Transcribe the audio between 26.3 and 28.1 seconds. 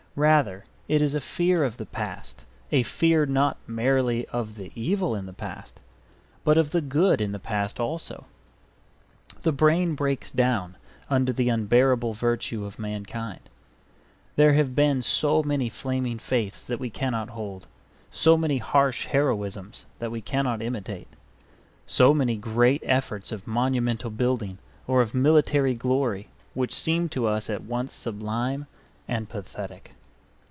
which seem to us at once